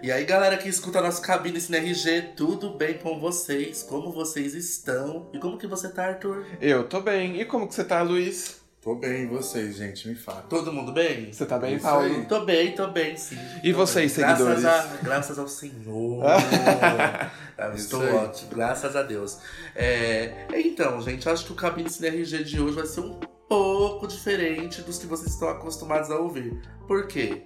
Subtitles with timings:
[0.00, 3.82] E aí, galera que escuta nosso cabine CNRG, tudo bem com vocês?
[3.82, 5.28] Como vocês estão?
[5.32, 6.46] E como que você tá, Arthur?
[6.60, 7.40] Eu tô bem.
[7.40, 8.58] E como que você tá, Luiz?
[8.80, 10.06] Tô bem, e vocês, gente?
[10.08, 10.42] Me fala.
[10.42, 11.32] Todo mundo bem?
[11.32, 12.04] Você tá bem, Isso Paulo?
[12.04, 12.24] aí.
[12.26, 13.36] Tô bem, tô bem, sim.
[13.64, 14.24] E Tô vocês, bem.
[14.24, 14.62] seguidores?
[14.62, 16.22] Graças, a, graças ao Senhor.
[17.60, 18.12] Ah, Estou aí.
[18.12, 19.38] ótimo, graças a Deus.
[19.74, 23.18] É, então, gente, acho que o cabine CNRG de hoje vai ser um
[23.48, 26.56] pouco diferente dos que vocês estão acostumados a ouvir.
[26.86, 27.42] Por quê?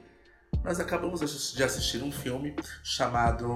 [0.65, 1.21] Nós acabamos
[1.55, 3.49] de assistir um filme chamado.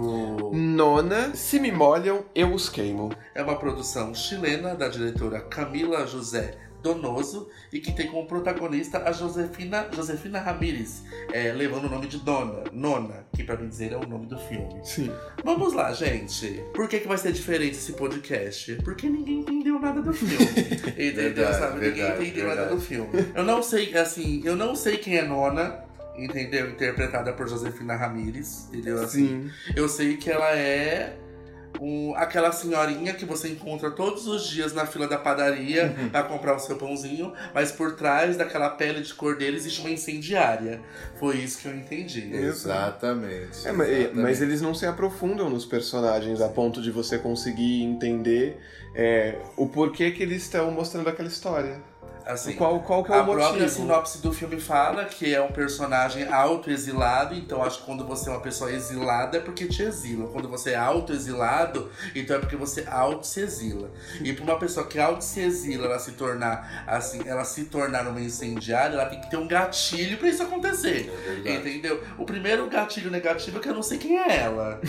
[0.52, 3.12] Nona, se me molham, eu os queimo.
[3.34, 9.12] É uma produção chilena da diretora Camila José Donoso e que tem como protagonista a
[9.12, 11.02] Josefina, Josefina Ramírez,
[11.32, 14.38] é, levando o nome de Dona, Nona, que pra mim dizer é o nome do
[14.38, 14.80] filme.
[14.84, 15.10] Sim.
[15.44, 16.62] Vamos lá, gente.
[16.74, 18.76] Por que, que vai ser diferente esse podcast?
[18.84, 20.34] Porque ninguém entendeu nada do filme.
[20.96, 21.52] Entendeu?
[21.52, 21.80] Sabe?
[21.80, 22.80] verdade, ninguém entendeu nada verdade.
[22.80, 23.32] do filme.
[23.34, 25.85] Eu não sei, assim, eu não sei quem é Nona.
[26.18, 26.70] Entendeu?
[26.70, 28.68] Interpretada por Josefina Ramírez.
[28.72, 29.02] Entendeu?
[29.02, 29.50] Assim, Sim.
[29.76, 31.16] eu sei que ela é
[31.78, 36.08] um- aquela senhorinha que você encontra todos os dias na fila da padaria Uhum.
[36.08, 39.90] pra comprar o seu pãozinho, mas por trás daquela pele de cor dele existe uma
[39.90, 40.80] incendiária.
[41.20, 42.34] Foi isso que eu entendi.
[42.34, 43.34] Exatamente.
[43.66, 44.10] É, exatamente.
[44.14, 48.58] mas eles não se aprofundam nos personagens a ponto de você conseguir entender
[48.98, 51.82] é, o porquê que eles estão mostrando aquela história.
[52.26, 53.68] Assim, qual, qual que é a o própria motivo?
[53.68, 58.32] sinopse do filme fala que é um personagem auto-exilado, então acho que quando você é
[58.32, 60.26] uma pessoa exilada é porque te exila.
[60.26, 63.92] Quando você é auto-exilado, então é porque você auto-se exila.
[64.20, 68.20] E pra uma pessoa que auto-se exila, ela se tornar assim, ela se tornar uma
[68.20, 71.08] incendiária, ela tem que ter um gatilho pra isso acontecer.
[71.44, 71.54] É.
[71.54, 72.02] Entendeu?
[72.18, 74.80] O primeiro gatilho negativo é que eu não sei quem é ela.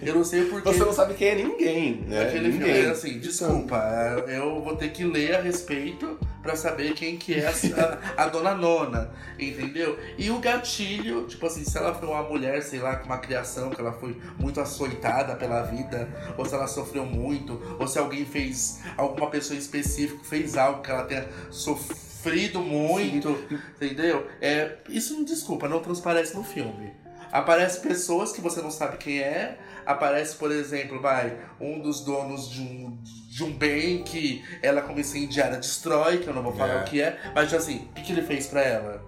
[0.00, 0.72] Eu não sei o porquê.
[0.72, 2.22] Você não sabe quem é ninguém, né?
[2.22, 2.86] Aquele filme, ninguém.
[2.86, 3.76] assim, desculpa,
[4.28, 8.54] eu vou ter que ler a respeito pra saber quem que é a, a dona
[8.54, 9.98] Nona, entendeu?
[10.16, 13.68] E o gatilho, tipo assim, se ela foi uma mulher, sei lá, com uma criação
[13.70, 18.24] que ela foi muito açoitada pela vida, ou se ela sofreu muito, ou se alguém
[18.24, 24.28] fez, alguma pessoa em específico fez algo que ela tenha sofrido muito, entendeu?
[24.40, 26.92] É, isso, desculpa, não transparece no filme.
[27.32, 29.58] Aparece pessoas que você não sabe quem é.
[29.84, 32.98] Aparece, por exemplo, vai, um dos donos de um,
[33.36, 36.80] de um bem que ela, como incendiária, destrói, que eu não vou falar É.
[36.80, 37.20] o que é.
[37.34, 39.04] Mas, assim, o que, que ele fez pra ela?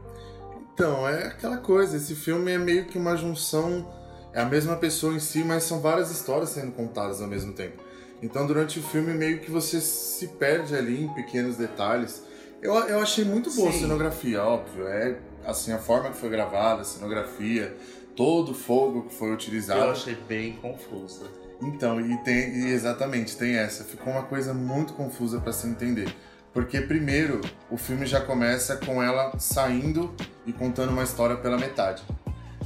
[0.75, 3.91] Então, é aquela coisa, esse filme é meio que uma junção,
[4.35, 7.83] é a mesma pessoa em si, mas são várias histórias sendo contadas ao mesmo tempo.
[8.23, 12.23] Então, durante o filme, meio que você se perde ali em pequenos detalhes.
[12.61, 13.81] Eu, eu achei muito boa a Sim.
[13.81, 14.87] cenografia, óbvio.
[14.89, 15.17] É
[15.47, 17.75] assim, a forma que foi gravada, a cenografia,
[18.15, 19.81] todo o fogo que foi utilizado.
[19.81, 21.27] Eu achei bem confusa.
[21.61, 23.85] Então, e tem e exatamente, tem essa.
[23.85, 26.09] Ficou uma coisa muito confusa pra se entender.
[26.53, 30.15] Porque primeiro, o filme já começa com ela saindo
[30.47, 32.03] e contando uma história pela metade.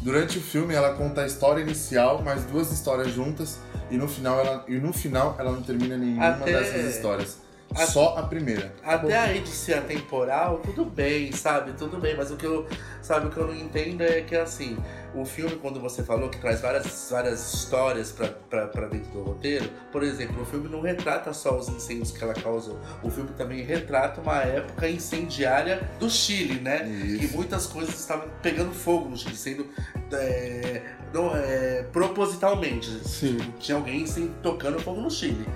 [0.01, 3.59] Durante o filme ela conta a história inicial, mais duas histórias juntas,
[3.91, 7.39] e no final ela, e no final ela não termina nenhuma Até- dessas histórias.
[7.75, 8.75] Até- Só a primeira.
[8.85, 11.73] Até aí de ser atemporal, tudo bem, sabe?
[11.73, 12.67] Tudo bem, mas o que eu,
[13.01, 14.77] sabe, o que eu não entendo é que assim,
[15.15, 20.03] o filme, quando você falou que traz várias, várias histórias pra dentro do roteiro, por
[20.03, 22.79] exemplo, o filme não retrata só os incêndios que ela causou.
[23.03, 26.79] O filme também retrata uma época incendiária do Chile, né?
[26.81, 27.37] Que Isso.
[27.37, 29.67] muitas coisas estavam pegando fogo no Chile, sendo
[30.13, 32.89] é, não, é, propositalmente.
[33.09, 33.39] Sim.
[33.59, 35.47] Tinha alguém assim, tocando fogo no Chile.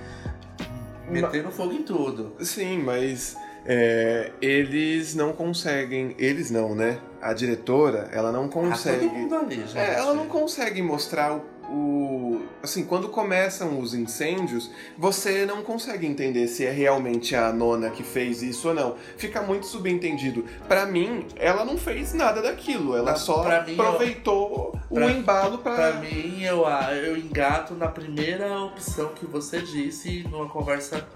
[1.10, 2.32] Metendo fogo em tudo.
[2.40, 6.14] Sim, mas é, eles não conseguem.
[6.18, 6.98] Eles não, né?
[7.20, 9.06] A diretora, ela não Ah, consegue.
[9.08, 9.78] todo mundo ali, gente.
[9.78, 12.25] É, ela não consegue mostrar o, o-
[12.62, 18.02] Assim, quando começam os incêndios, você não consegue entender se é realmente a nona que
[18.02, 18.94] fez isso ou não.
[19.16, 20.44] Fica muito subentendido.
[20.66, 22.94] Pra mim, ela não fez nada daquilo.
[22.96, 25.74] Ela Pra- só pra aproveitou o pra- embalo pra.
[25.74, 26.64] Pra mim, eu,
[27.04, 31.06] eu engato na primeira opção que você disse numa conversa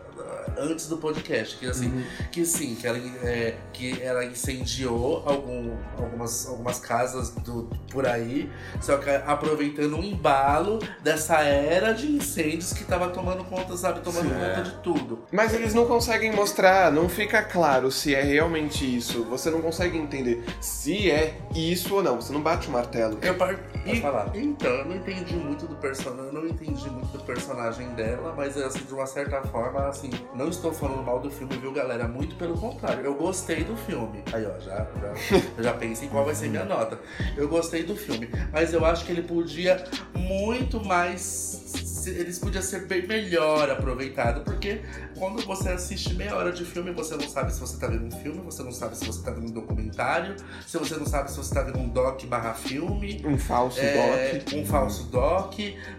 [0.58, 1.56] antes do podcast.
[1.56, 2.04] Que assim, Uhum.
[2.30, 8.50] que sim, que ela, é, que ela incendiou algum, algumas, algumas casas do, por aí,
[8.80, 14.24] só que aproveitando um embalo dessa era de incêndios que tava tomando conta, sabe, tomando
[14.28, 14.62] Sim, conta é.
[14.62, 15.18] de tudo.
[15.32, 19.24] Mas eles não conseguem mostrar, não fica claro se é realmente isso.
[19.24, 22.16] Você não consegue entender se é isso ou não.
[22.20, 23.18] Você não bate o martelo.
[23.22, 23.54] Eu par...
[23.86, 24.30] E- falar.
[24.34, 28.56] Então, eu não entendi muito do personagem, eu não entendi muito do personagem dela, mas
[28.56, 32.06] assim, de uma certa forma, assim, não estou falando mal do filme, viu, galera?
[32.06, 33.04] Muito pelo contrário.
[33.04, 34.22] Eu gostei do filme.
[34.32, 36.98] Aí, ó, já, já, eu já pensei em qual vai ser minha nota.
[37.36, 39.84] Eu gostei do filme, mas eu acho que ele podia
[40.14, 41.69] muito mais
[42.06, 44.80] eles podiam ser bem melhor aproveitados, porque
[45.16, 48.10] quando você assiste meia hora de filme, você não sabe se você tá vendo um
[48.22, 50.36] filme, você não sabe se você tá vendo um documentário,
[50.66, 54.38] se você não sabe se você tá vendo um doc barra filme, Um falso é,
[54.38, 54.52] doc.
[54.54, 55.54] um falso doc,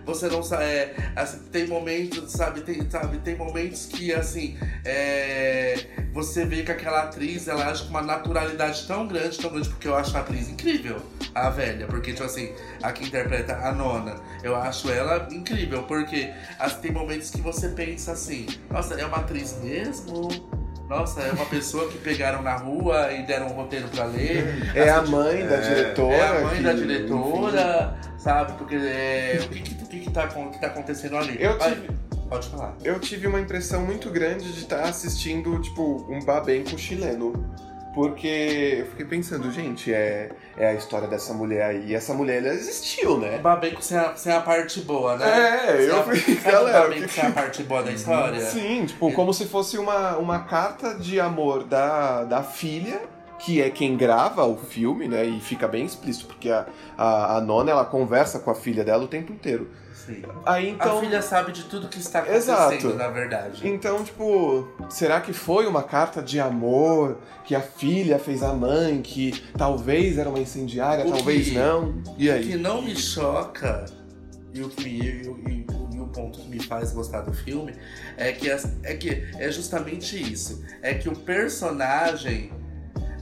[0.05, 5.87] você não sabe, é, assim, tem momentos, sabe, tem, sabe, tem momentos que assim, é,
[6.13, 9.87] você vê que aquela atriz, ela age com uma naturalidade tão grande, tão grande, porque
[9.87, 10.97] eu acho a atriz incrível,
[11.33, 12.51] a velha, porque tipo assim,
[12.83, 17.69] a que interpreta a nona, eu acho ela incrível, porque assim, tem momentos que você
[17.69, 20.29] pensa assim, nossa, é uma atriz mesmo?
[20.89, 24.45] Nossa, é uma pessoa que pegaram na rua e deram um roteiro pra ler.
[24.75, 26.13] É a Assim, mãe da é, diretora.
[26.17, 28.51] é a mãe que, da diretora, sabe?
[28.57, 31.37] Porque é, o que, que, que, que, tá, que tá acontecendo ali?
[31.41, 31.90] Eu tive,
[32.31, 32.73] Pode falar.
[32.81, 37.33] eu tive uma impressão muito grande de estar assistindo, tipo, um babenco chileno.
[37.93, 41.87] Porque eu fiquei pensando, gente, é, é a história dessa mulher aí.
[41.89, 43.37] E essa mulher, ela existiu, né?
[43.39, 45.67] Babenco sem a, sem a parte boa, né?
[45.75, 48.39] É, eu Sabe- fiquei, o galera, Babenco que- sem a parte boa da história?
[48.39, 53.01] Sim, tipo, como se fosse uma, uma carta de amor da, da filha,
[53.45, 55.25] que é quem grava o filme, né?
[55.25, 56.65] E fica bem explícito, porque a,
[56.97, 59.69] a, a nona, ela conversa com a filha dela o tempo inteiro.
[59.93, 60.23] Sim.
[60.45, 60.97] Aí então...
[60.97, 62.93] A filha sabe de tudo que está acontecendo, Exato.
[62.95, 63.67] na verdade.
[63.67, 69.01] Então, tipo, será que foi uma carta de amor que a filha fez à mãe,
[69.01, 72.01] que talvez era uma incendiária, O talvez que- não?
[72.17, 72.55] E O que aí?
[72.57, 73.85] não me choca
[74.53, 75.65] e o, que me,
[75.99, 77.73] o ponto que me faz gostar do filme
[78.17, 80.63] é que, as- é que é justamente isso.
[80.81, 82.51] É que o personagem,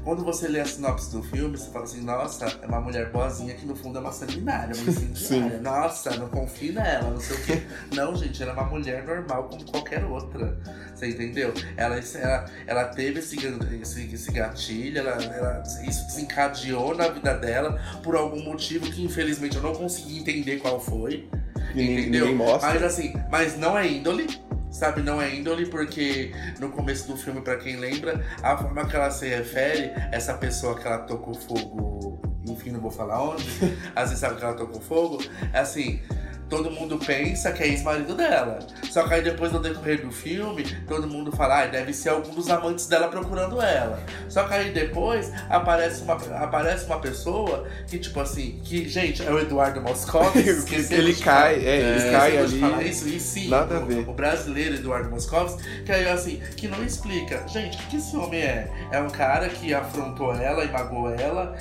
[0.09, 3.53] quando você lê a sinopse do filme, você fala assim, nossa, é uma mulher boazinha
[3.53, 5.59] que no fundo é uma sanguinária, uma incendiária.
[5.61, 7.61] Nossa, não confie nela, não sei o quê.
[7.93, 10.57] Não, gente, ela é uma mulher normal como qualquer outra.
[10.95, 11.53] Você entendeu?
[11.77, 13.37] Ela, ela, ela teve esse,
[13.79, 19.57] esse, esse gatilho, ela, ela- isso desencadeou na vida dela por algum motivo que infelizmente
[19.57, 21.29] eu não consegui entender qual foi.
[21.75, 22.25] E entendeu?
[22.65, 24.25] Mas assim, mas não é índole.
[24.71, 28.95] Sabe, não é índole porque no começo do filme, pra quem lembra, a forma que
[28.95, 33.45] ela se refere, essa pessoa que ela tocou fogo, enfim, não vou falar onde,
[33.95, 36.01] às vezes sabe que ela tocou fogo, é assim,
[36.49, 38.59] todo mundo pensa que é ex-marido dela.
[38.89, 42.33] Só que aí depois no decorrer do filme, todo mundo fala, ah, deve ser algum
[42.33, 43.99] dos amantes dela procurando ela.
[44.27, 49.31] Só que aí depois aparece uma, aparece uma pessoa que, tipo assim, que, gente, é
[49.31, 50.47] o Eduardo Moscovitz.
[50.47, 52.59] esquecemos ele cai, falar- é, ele esquecemos cai ali.
[52.59, 54.09] falar isso, e sim, Nada a o, ver.
[54.09, 58.41] o brasileiro Eduardo Moscovitz, que aí assim, que não explica, gente, o que esse homem
[58.41, 58.69] é?
[58.91, 61.55] É um cara que afrontou ela e magoou ela,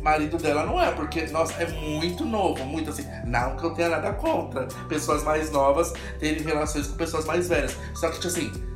[0.00, 3.88] marido dela não é, porque, nossa, é muito novo, muito assim, não que eu tenha
[3.88, 8.69] nada contra pessoas mais novas terem relações com pessoas mais velhas, só que, tipo assim,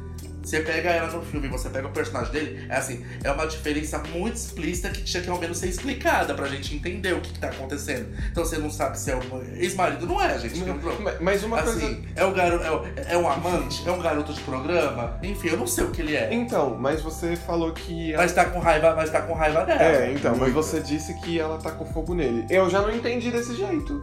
[0.44, 3.98] você pega ela no filme, você pega o personagem dele, é assim, é uma diferença
[3.98, 7.38] muito explícita que tinha que ao menos ser explicada pra gente entender o que, que
[7.38, 8.08] tá acontecendo.
[8.30, 9.20] Então você não sabe se é um
[9.56, 10.60] ex-marido, não é, gente.
[10.60, 11.78] Não, mas- Mas uma coisa.
[11.78, 13.82] assim, é, o garo, é, é um amante?
[13.88, 15.18] É um garoto de programa?
[15.22, 16.32] Enfim, eu não sei o que ele é.
[16.34, 18.12] Então, mas você falou que.
[18.12, 19.82] ela- Mas tá com raiva, mas tá com raiva dela.
[19.82, 22.44] É, então, mas você disse que ela tá com fogo nele.
[22.50, 24.02] Eu já não entendi desse jeito.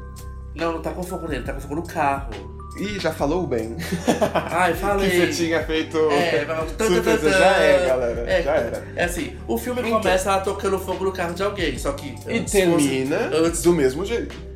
[0.55, 2.60] Não, não tá com fogo nele, tá com fogo no carro.
[2.77, 3.75] Ih, já falou bem.
[4.49, 5.09] Ai, falei.
[5.09, 5.97] que você tinha feito.
[6.11, 7.29] É, mas- Surpresa.
[7.29, 8.21] Já é, galera.
[8.31, 8.83] É, Já era.
[8.95, 9.99] É assim, o filme Então.
[10.01, 12.15] começa ela tocando fogo no carro de alguém, só que.
[12.27, 14.51] E termina antes do mesmo jeito.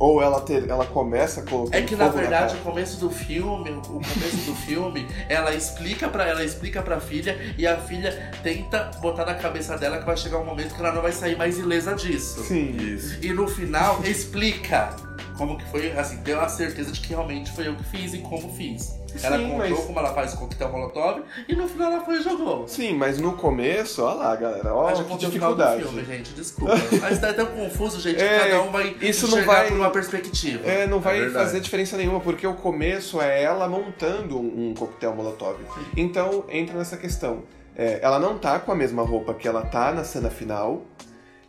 [0.00, 2.60] Ou ela, ter, ela começa colocando É que na verdade cara.
[2.60, 7.36] o começo do filme, o começo do filme, ela explica para ela explica para filha
[7.58, 10.92] e a filha tenta botar na cabeça dela que vai chegar um momento que ela
[10.92, 12.44] não vai sair mais ilesa disso.
[12.44, 12.76] Sim.
[12.78, 13.18] Isso.
[13.20, 14.94] E no final explica
[15.38, 18.18] como que foi, assim, deu a certeza de que realmente foi eu que fiz e
[18.18, 18.98] como fiz.
[19.22, 22.16] Ela Sim, contou mas- como ela faz o coquetel molotov e no final ela foi
[22.18, 22.68] e jogou.
[22.68, 24.74] Sim, mas no começo, olha lá, galera.
[24.74, 25.94] Ó, Mas já que contei o final do dificuldade.
[25.94, 26.74] filme, gente, desculpa.
[27.00, 29.90] Mas tá tão confuso, gente, É, que cada um vai isso não vai- por uma
[29.90, 30.68] perspectiva.
[30.68, 31.44] É, não vai verdade.
[31.46, 35.56] fazer diferença nenhuma, porque o começo é ela montando um, um coquetel molotov.
[35.96, 37.44] Então entra nessa questão.
[37.74, 40.82] É, ela não tá com a mesma roupa que ela tá na cena final.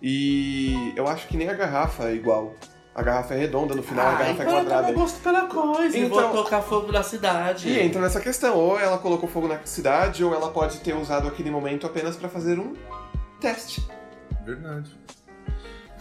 [0.02, 2.54] E eu acho que nem a garrafa é igual.
[2.96, 4.88] A garrafa é redonda, no final a Ah, garrafa é então quadrada.
[4.88, 7.70] tomou gosto pela coisa e Então- vou tocar fogo na cidade.
[7.70, 11.28] E entra nessa questão, ou ela colocou fogo na cidade, ou ela pode ter usado
[11.28, 12.76] aquele momento apenas pra fazer um
[13.40, 13.88] teste.
[14.44, 14.90] Verdade.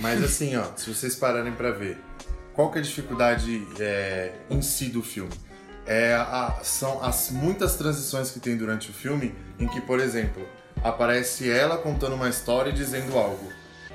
[0.00, 1.98] Mas assim, ó, se vocês pararem pra ver,
[2.54, 5.30] qual que é a dificuldade é, em si do filme?
[5.86, 10.46] É a- são as muitas transições que tem durante o filme em que, por exemplo,
[10.84, 13.52] aparece ela contando uma história e dizendo algo.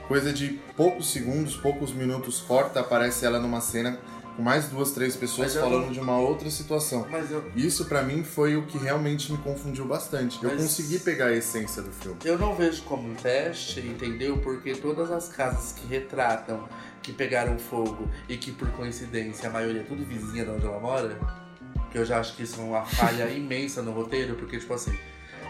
[0.07, 3.97] Coisa de poucos segundos, poucos minutos, corta, aparece ela numa cena
[4.35, 7.07] com mais duas, três pessoas eu falando não- de uma outra situação.
[7.09, 10.43] Mas eu, Isso pra mim foi o que realmente me confundiu bastante.
[10.43, 12.17] Eu Mas- consegui pegar a essência do filme.
[12.25, 14.37] eu não vejo como um teste, entendeu?
[14.39, 16.67] Porque todas as casas que retratam
[17.01, 20.79] que pegaram fogo e que por coincidência a maioria é tudo vizinha de onde ela
[20.79, 21.19] mora,
[21.91, 24.97] que eu já acho que isso é uma falha imensa no roteiro, porque tipo assim,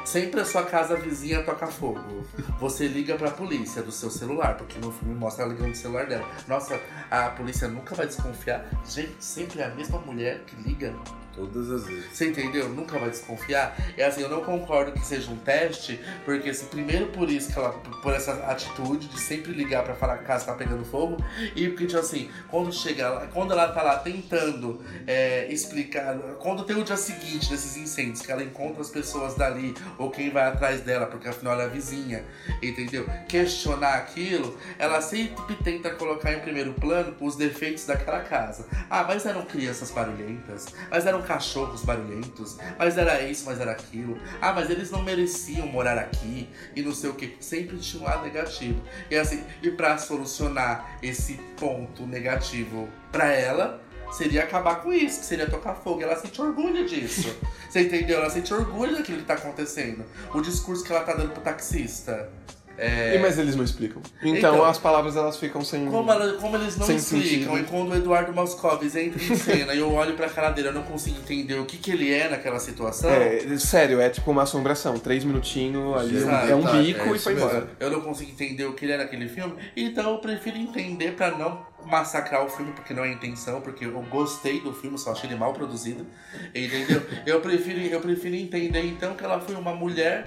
[0.06, 2.26] sempre a sua casa vizinha toca fogo.
[2.60, 6.06] Você liga pra polícia do seu celular, porque no filme mostra ela ligando o celular
[6.06, 6.28] dela.
[6.48, 6.80] Nossa,
[7.10, 8.66] a polícia nunca vai desconfiar.
[8.86, 10.94] Gente, sempre é a mesma mulher que liga.
[11.36, 12.06] Todas as vezes.
[12.12, 12.70] Você entendeu?
[12.70, 13.76] Nunca vai desconfiar.
[13.98, 17.58] É assim, eu não concordo que seja um teste, porque assim, primeiro por isso que
[17.58, 21.18] ela, por essa atitude de sempre ligar pra falar que a casa tá pegando fogo,
[21.56, 26.78] e porque, tipo assim, quando chega quando ela tá lá tentando é, explicar, quando tem
[26.78, 30.82] o dia seguinte desses incêndios, que ela encontra as pessoas dali, ou quem vai atrás
[30.82, 32.24] dela, porque afinal ela é vizinha,
[32.62, 33.08] entendeu?
[33.28, 38.68] Questionar aquilo, ela sempre tenta colocar em primeiro plano os defeitos daquela casa.
[38.90, 44.18] Ah, mas eram crianças barulhentas, mas eram cachorros barulhentos, mas era isso, mas era aquilo.
[44.42, 47.36] Ah, mas eles não mereciam morar aqui e não sei o que.
[47.40, 48.82] Sempre tinha um lado negativo.
[49.10, 55.26] E assim, e pra solucionar esse ponto negativo pra ela, seria acabar com isso, que
[55.26, 56.02] seria tocar fogo.
[56.02, 57.36] E ela sente orgulho disso.
[57.70, 58.20] Você entendeu?
[58.20, 60.06] Ela sente orgulho daquilo que tá acontecendo.
[60.34, 62.30] O discurso que ela tá dando pro taxista.
[62.78, 63.16] É...
[63.16, 64.02] E, mas eles não explicam.
[64.22, 65.86] Então, Então- as palavras elas ficam sem.
[65.86, 67.60] Como, ela- como eles não Sem explicam, sentido.
[67.60, 70.74] e quando o Eduardo Moscovis entra em cena e eu olho pra cara dele, eu
[70.74, 74.42] não consigo entender o que, que ele é naquela situação, É, sério, é tipo uma
[74.44, 74.98] assombração.
[74.98, 77.48] Três minutinhos ali, Exato, é um tá, bico é e foi mesmo.
[77.50, 77.70] embora.
[77.80, 81.30] eu não consigo entender o que ele é naquele filme, então eu prefiro entender pra
[81.32, 85.12] não massacrar o filme, porque não é a intenção, porque eu gostei do filme, só
[85.12, 86.08] achei ele mal produzido,
[86.56, 87.02] entendeu?
[87.26, 90.26] Eu prefiro, eu prefiro entender então que ela foi uma mulher,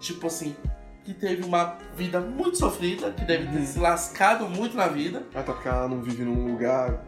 [0.00, 0.54] tipo assim,
[1.06, 5.52] que teve uma vida muito sofrida, que deve ter se lascado muito na vida, Até
[5.52, 7.00] porque ela não vive num lugar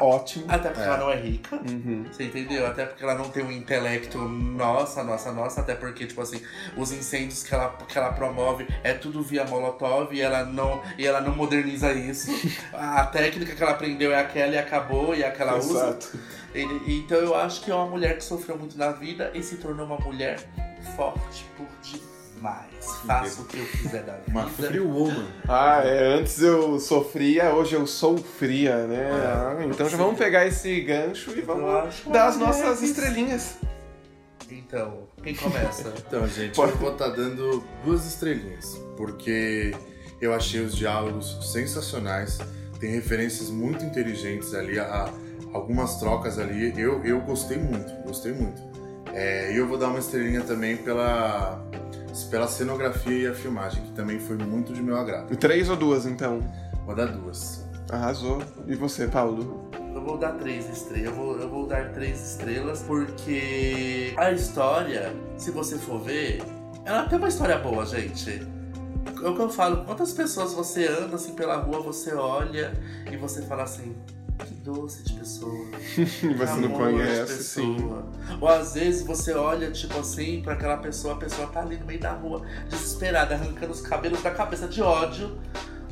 [0.00, 0.46] ótimo.
[0.48, 0.86] até porque É.
[0.86, 1.56] ela não é rica.
[1.56, 2.06] Uhum.
[2.10, 2.66] Você entendeu?
[2.66, 6.40] Até porque ela não tem um intelecto nossa, nossa, nossa, até porque, tipo assim,
[6.78, 11.06] os incêndios que ela, que ela promove é tudo via Molotov e ela não, e
[11.06, 12.30] ela não moderniza isso.
[12.72, 15.88] A técnica que ela aprendeu é aquela e acabou, e é a que ela usa.
[15.88, 16.18] Exato.
[16.54, 19.84] Então eu acho que é uma mulher que sofreu muito na vida e se tornou
[19.86, 20.38] uma mulher
[20.96, 21.66] forte por
[22.46, 22.96] demais.
[23.06, 24.68] Faço o que eu quiser da Uma vida.
[24.68, 25.26] free woman.
[25.48, 29.08] Ah, é, antes eu sofria, hoje eu sou fria, né?
[29.24, 31.64] Ah, então já vamos pegar esse gancho e vamos
[32.10, 33.56] dar as uma mulher nossas que- estrelinhas.
[34.50, 35.92] Então, quem começa?
[36.06, 36.72] Então, gente, Pode.
[36.72, 39.72] eu vou estar dando duas estrelinhas, porque
[40.20, 42.38] eu achei os diálogos sensacionais,
[42.78, 45.08] tem referências muito inteligentes ali, a,
[45.54, 48.60] algumas trocas ali, eu, eu gostei muito, gostei muito.
[49.12, 51.62] É, E eu vou dar uma estrelinha também pela,
[52.30, 55.36] pela cenografia e a filmagem, que também foi muito de meu agrado.
[55.36, 56.40] Três ou duas, então?
[56.86, 57.68] Vou dar duas.
[57.90, 58.42] Arrasou.
[58.66, 59.70] E você, Paulo?
[59.94, 61.04] Eu vou dar três estrelas.
[61.06, 66.42] Eu vou, eu vou dar três estrelas porque a história, se você for ver,
[66.84, 68.42] ela tem uma história boa, gente.
[69.22, 72.72] É o que eu falo, quantas pessoas você anda assim pela rua, você olha
[73.10, 73.94] e você fala assim,
[74.44, 75.66] que doce de pessoa.
[76.36, 77.74] Você não conhece, sim.
[77.74, 78.06] pessoa.
[78.40, 81.86] Ou às vezes você olha, tipo assim, pra aquela pessoa, a pessoa tá ali no
[81.86, 85.38] meio da rua, desesperada, arrancando os cabelos da cabeça de ódio.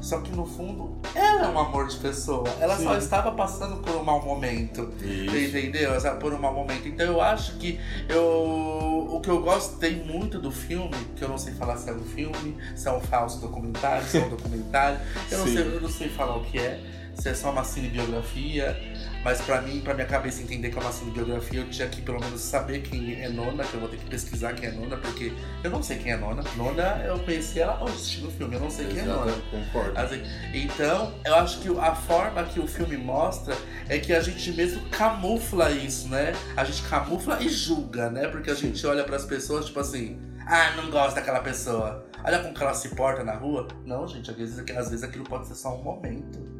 [0.00, 2.49] Só que no fundo, ela é um amor de pessoa.
[2.59, 2.99] Ela só Sim.
[2.99, 4.92] estava passando por um mau momento.
[5.02, 5.37] Isso.
[5.37, 5.92] Entendeu?
[6.19, 6.88] Por um mau momento.
[6.88, 7.78] Então eu acho que
[8.09, 9.09] eu.
[9.11, 12.02] O que eu gostei muito do filme, que eu não sei falar se é um
[12.02, 14.99] filme, se é um falso documentário, se é um documentário.
[15.30, 16.80] Eu não, sei, eu não sei falar o que é,
[17.20, 18.76] se é só uma cinebiografia.
[19.22, 22.18] Mas pra mim, pra minha cabeça entender que é uma cinebiografia, eu tinha que pelo
[22.18, 25.30] menos saber quem é Nona, que eu vou ter que pesquisar quem é Nona, porque
[25.62, 26.42] eu não sei quem é Nona.
[26.56, 29.26] Nona, eu conheci ela hoje assistindo o filme, eu não sei quem é Nona.
[29.26, 29.98] Exato, concordo.
[29.98, 30.22] Assim,
[30.54, 33.54] então, eu acho que a forma que o filme mostra
[33.90, 36.32] é que a gente mesmo camufla isso, né?
[36.56, 38.26] A gente camufla e julga, né?
[38.28, 42.06] Porque a gente olha pras pessoas, tipo assim, ah, não gosto daquela pessoa.
[42.24, 43.68] Olha como que ela se porta na rua.
[43.84, 46.59] Não, gente, às vezes, às vezes aquilo pode ser só um momento.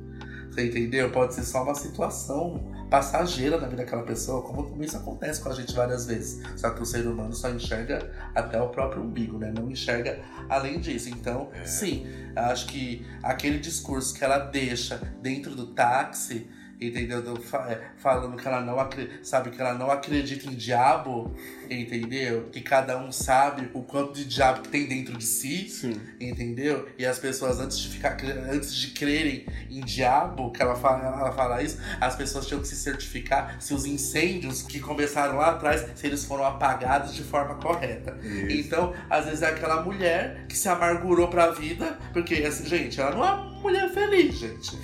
[0.51, 1.11] Você entendeu?
[1.11, 5.55] Pode ser só uma situação passageira na vida daquela pessoa, como isso acontece com a
[5.55, 6.43] gente várias vezes.
[6.57, 9.53] Só que o ser humano só enxerga até o próprio umbigo, né?
[9.57, 11.09] Não enxerga além disso.
[11.09, 11.65] Então, É.
[11.65, 12.05] sim,
[12.35, 16.49] acho que aquele discurso que ela deixa dentro do táxi,
[16.81, 17.37] entendeu?
[17.37, 18.77] Fa- é, falando que ela não
[19.23, 21.35] sabe, que ela não acredita em diabo,
[21.69, 22.49] entendeu?
[22.51, 26.01] Que cada um sabe o quanto de diabo que tem dentro de si, Sim.
[26.21, 26.89] entendeu?
[26.99, 28.17] E as pessoas antes de ficar
[28.51, 32.69] antes de crerem em diabo, que ela fala, ela fala isso, as pessoas tinham que
[32.69, 37.55] se certificar se os incêndios que começaram lá atrás, se eles foram apagados de forma
[37.57, 38.17] correta.
[38.23, 38.67] Isso.
[38.67, 43.11] Então, às vezes é aquela mulher que se amargurou pra vida, porque, assim, gente, ela
[43.11, 44.79] não é uma mulher feliz, gente.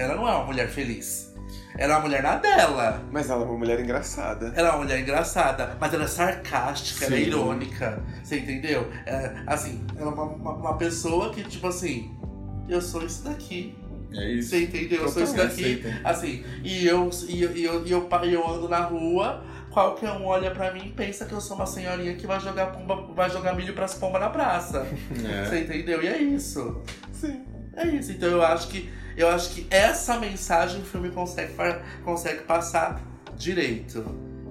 [0.00, 1.30] Ela não é uma mulher feliz.
[1.76, 3.02] Ela é uma mulher na dela.
[3.12, 4.50] Mas ela é uma mulher engraçada.
[4.56, 7.24] Ela é uma mulher engraçada, mas ela é sarcástica, ela é Sim.
[7.26, 8.02] irônica.
[8.24, 8.90] Você entendeu?
[9.04, 12.18] É, assim, ela é uma, uma, uma pessoa que, tipo assim,
[12.66, 13.76] eu sou isso daqui.
[14.14, 14.48] É isso.
[14.48, 15.02] Você entendeu?
[15.02, 15.84] Eu sou isso daqui.
[16.02, 20.24] Assim, e eu, e, eu- e eu, e eu, eu ando na rua, qualquer um
[20.24, 23.28] olha pra mim e pensa que eu sou uma senhorinha que vai jogar, pomba, vai
[23.28, 24.86] jogar milho pras pombas na praça.
[25.30, 25.44] É.
[25.44, 26.02] Você entendeu?
[26.02, 26.80] E é isso.
[27.12, 27.44] Sim.
[27.74, 28.12] É isso.
[28.12, 31.52] Então eu acho que eu acho que essa mensagem o filme consegue,
[32.04, 33.00] consegue passar
[33.36, 34.04] direito.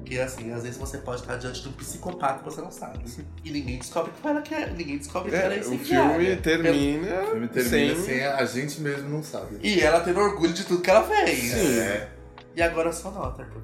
[0.05, 2.99] Que assim, às vezes você pode estar diante de um psicopata que você não sabe.
[3.43, 4.71] E ninguém descobre que ela quer.
[4.73, 8.03] Ninguém descobre que ela é É, o filme termina, O filme termina sem...
[8.03, 9.59] sem a gente mesmo não sabe.
[9.61, 11.39] E ela tendo orgulho de tudo que ela fez.
[11.39, 11.79] Sim.
[11.79, 12.09] É.
[12.55, 13.61] E agora só nota, Arthur.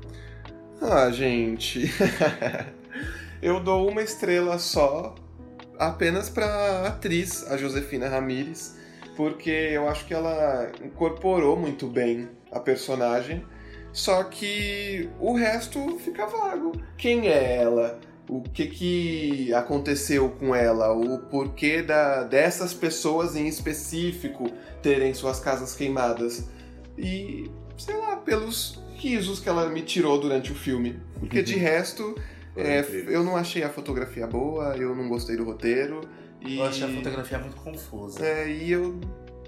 [0.81, 1.91] Ah, gente.
[3.41, 5.15] eu dou uma estrela só
[5.79, 8.75] apenas pra atriz, a Josefina Ramírez,
[9.15, 13.43] porque eu acho que ela incorporou muito bem a personagem,
[13.91, 16.73] só que o resto fica vago.
[16.97, 17.99] Quem é ela?
[18.27, 20.91] O que, que aconteceu com ela?
[20.91, 24.49] O porquê da, dessas pessoas em específico
[24.81, 26.49] terem suas casas queimadas?
[26.97, 30.99] E, sei lá, pelos risos que ela me tirou durante o filme.
[31.19, 32.15] Porque de resto,
[32.55, 36.01] é, eu não achei a fotografia boa, eu não gostei do roteiro.
[36.45, 38.25] E, Eu achei a fotografia muito confusa.
[38.25, 38.99] é, e eu.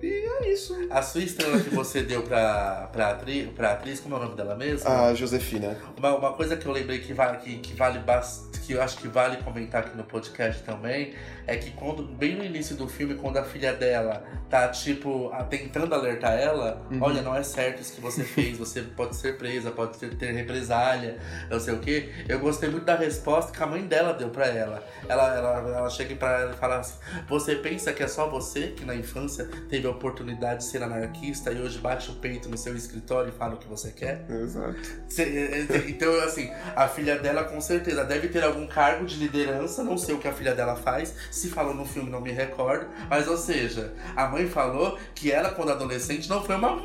[0.01, 0.75] E é isso.
[0.89, 4.35] A sua estrela que você deu pra, pra, atri, pra atriz, como é o nome
[4.35, 4.87] dela mesmo?
[4.89, 5.77] A Josefina.
[5.97, 8.97] Uma, uma coisa que eu lembrei que vale, que, que vale bastante, que eu acho
[8.97, 11.13] que vale comentar aqui no podcast também,
[11.47, 15.93] é que quando, bem no início do filme, quando a filha dela tá, tipo, tentando
[15.95, 16.99] alertar ela, Uhum.
[17.01, 20.31] olha, não é certo isso que você fez, você pode ser presa, pode ter, ter
[20.33, 21.17] represália,
[21.49, 22.09] não sei o quê.
[22.27, 24.83] Eu gostei muito da resposta que a mãe dela deu pra ela.
[25.07, 26.95] Ela, ela, ela chega pra ela e fala assim,
[27.27, 31.51] você pensa que é só você que na infância teve a oportunidade de ser anarquista
[31.51, 34.25] e hoje bate o peito no seu escritório e fala o que você quer?
[34.29, 34.77] Exato.
[35.17, 39.83] É, é, Então, assim, a filha dela com certeza deve ter algum cargo de liderança,
[39.83, 42.87] não sei o que a filha dela faz, se falou no filme não me recordo,
[43.09, 46.75] mas ou seja, a mãe falou que ela, quando adolescente, não foi uma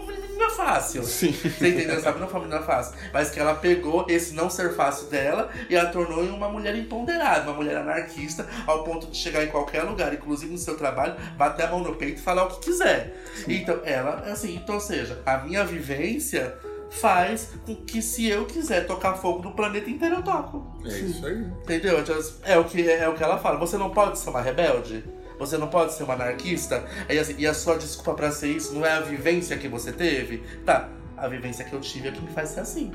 [0.51, 1.05] fácil.
[1.05, 1.33] Sim.
[1.33, 2.01] Você entendeu?
[2.01, 2.21] Sabe?
[2.21, 2.95] Não menina fácil.
[3.13, 6.77] Mas que ela pegou esse não ser fácil dela e a tornou em uma mulher
[6.77, 11.15] empoderada, uma mulher anarquista, ao ponto de chegar em qualquer lugar, inclusive no seu trabalho,
[11.37, 13.15] bater a mão no peito e falar o que quiser.
[13.49, 16.57] Então, ela, assim, então, ou seja, a minha vivência
[16.91, 20.79] faz com que se eu quiser tocar fogo no planeta inteiro, eu toco.
[20.85, 21.39] É isso aí.
[21.63, 22.01] Entendeu?
[22.01, 23.59] Então, É o que, é o que ela fala.
[23.59, 25.03] Você não pode ser uma rebelde?
[25.43, 26.85] Você não pode ser uma anarquista?
[27.11, 29.91] E, assim, e a sua desculpa pra ser isso não é a vivência que você
[29.91, 30.39] teve?
[30.65, 32.93] Tá, a vivência que eu tive é que me faz ser assim.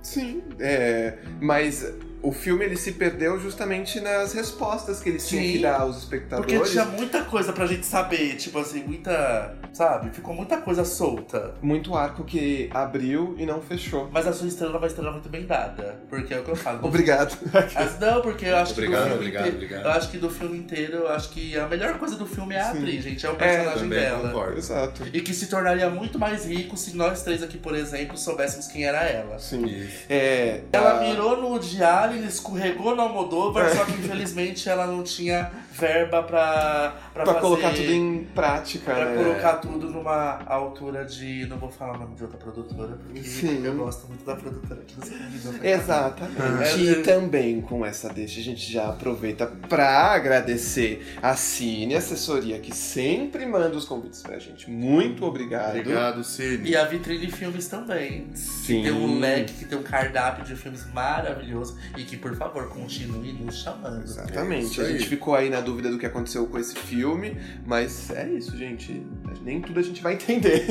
[0.00, 0.44] Sim.
[0.60, 1.84] É, mas
[2.22, 5.52] o filme ele se perdeu justamente nas respostas que eles tinham Sim.
[5.52, 6.70] que dar aos Porque espectadores.
[6.70, 9.54] tinha muita coisa pra gente saber, tipo assim, muita.
[9.72, 10.10] Sabe?
[10.10, 11.54] Ficou muita coisa solta.
[11.62, 14.08] Muito arco que abriu e não fechou.
[14.12, 16.00] Mas a sua estrela é uma estrela muito bem dada.
[16.08, 16.80] Porque é o que eu falo.
[16.82, 17.38] Obrigado.
[17.76, 19.84] As- não, porque eu acho Obrigado, que obrigado, inteiro, obrigado.
[19.84, 22.60] Eu acho que do filme inteiro, eu acho que a melhor coisa do filme é
[22.60, 22.78] a Sim.
[22.78, 23.24] atriz, gente.
[23.24, 24.28] É o personagem Também dela.
[24.28, 24.58] concordo.
[24.58, 25.02] Exato.
[25.12, 28.84] E que se tornaria muito mais rico se nós três aqui, por exemplo, soubéssemos quem
[28.84, 29.38] era ela.
[29.38, 29.64] Sim.
[29.66, 30.04] Isso.
[30.10, 31.76] É, Ela a- mirou no Woody
[32.10, 37.40] Allen, escorregou no Almodóvar, só que infelizmente ela não tinha verba pra, pra, pra fazer,
[37.40, 39.22] colocar tudo em prática, Pra né?
[39.22, 41.46] colocar tudo numa altura de.
[41.46, 43.64] Não vou falar o nome de outra produtora, porque Sim.
[43.64, 45.64] eu gosto muito da produtora aqui dos Unidos.
[45.64, 46.62] Exatamente.
[46.62, 46.76] É.
[46.78, 52.74] E também com essa deixa, a gente já aproveita pra agradecer a Cine Assessoria, que
[52.74, 54.68] sempre manda os convites pra gente.
[54.70, 55.70] Muito obrigado.
[55.78, 56.68] Obrigado, Cine.
[56.70, 58.28] E a Vitrine Filmes também.
[58.34, 58.82] Sim.
[58.82, 62.68] Que tem um leque, que tem um cardápio de filmes maravilhoso e que, por favor,
[62.68, 64.00] continue nos chamando.
[64.00, 64.66] É Exatamente.
[64.66, 68.28] isso a gente ficou aí na dúvida do que aconteceu com esse filme, mas é
[68.28, 69.04] isso, gente.
[69.42, 70.64] Nem tudo a gente vai entender.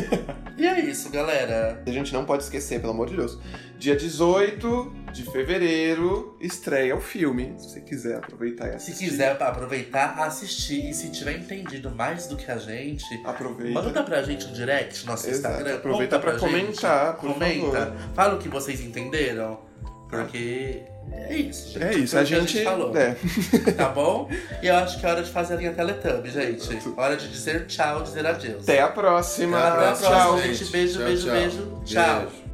[0.58, 1.82] E é isso, galera.
[1.86, 3.38] A gente não pode esquecer, pelo amor de Deus.
[3.78, 7.54] Dia 18 de fevereiro estreia o filme.
[7.58, 9.06] Se você quiser aproveitar e Se assistir.
[9.10, 10.90] quiser aproveitar, assistir.
[10.90, 13.72] E se tiver entendido mais do que a gente, aproveita.
[13.82, 15.78] manda pra gente um direct no nosso Exato, Instagram.
[15.78, 17.22] aproveita pra comentar, gente.
[17.22, 17.66] por Comenta.
[17.86, 17.98] favor.
[18.14, 19.69] Fala o que vocês entenderam.
[20.10, 21.84] Porque é isso, gente.
[21.84, 22.64] É isso, a o que gente.
[22.64, 22.98] falou.
[22.98, 23.16] é.
[23.78, 24.30] Tá bom?
[24.62, 26.94] E eu acho que é hora de fazer a linha Teletubb, gente.
[26.98, 28.64] Hora de dizer tchau, dizer adeus.
[28.64, 29.58] Até a próxima.
[29.60, 30.56] Até a Até a próxima, Tchau, gente.
[30.56, 30.72] gente.
[30.72, 31.32] Beijo, Tchau, beijo, tchau.
[31.34, 31.82] beijo.
[31.86, 32.20] Tchau.
[32.22, 32.49] Beijo.